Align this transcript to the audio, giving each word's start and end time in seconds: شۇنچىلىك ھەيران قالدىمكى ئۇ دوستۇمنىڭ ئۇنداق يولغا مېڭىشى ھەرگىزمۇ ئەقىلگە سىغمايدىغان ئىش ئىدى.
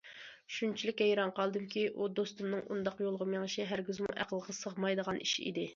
شۇنچىلىك 0.53 1.03
ھەيران 1.05 1.33
قالدىمكى 1.41 1.83
ئۇ 1.91 2.09
دوستۇمنىڭ 2.21 2.65
ئۇنداق 2.69 3.07
يولغا 3.09 3.31
مېڭىشى 3.35 3.69
ھەرگىزمۇ 3.75 4.19
ئەقىلگە 4.23 4.61
سىغمايدىغان 4.65 5.27
ئىش 5.29 5.39
ئىدى. 5.49 5.69